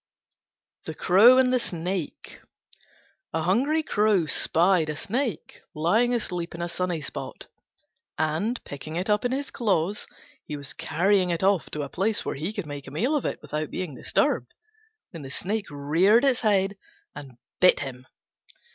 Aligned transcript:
THE 0.85 0.95
CROW 0.95 1.37
AND 1.37 1.53
THE 1.53 1.59
SNAKE 1.59 2.41
A 3.35 3.43
hungry 3.43 3.83
Crow 3.83 4.25
spied 4.25 4.89
a 4.89 4.95
Snake 4.95 5.61
lying 5.75 6.11
asleep 6.15 6.55
in 6.55 6.61
a 6.63 6.67
sunny 6.67 7.01
spot, 7.01 7.45
and, 8.17 8.59
picking 8.63 8.95
it 8.95 9.11
up 9.11 9.25
in 9.25 9.31
his 9.31 9.51
claws, 9.51 10.07
he 10.43 10.57
was 10.57 10.73
carrying 10.73 11.29
it 11.29 11.43
off 11.43 11.69
to 11.69 11.83
a 11.83 11.87
place 11.87 12.25
where 12.25 12.33
he 12.33 12.51
could 12.51 12.65
make 12.65 12.87
a 12.87 12.91
meal 12.91 13.15
of 13.15 13.25
it 13.27 13.43
without 13.43 13.69
being 13.69 13.93
disturbed, 13.93 14.51
when 15.11 15.21
the 15.21 15.29
Snake 15.29 15.67
reared 15.69 16.25
its 16.25 16.41
head 16.41 16.77
and 17.13 17.37
bit 17.59 17.81
him. 17.81 18.07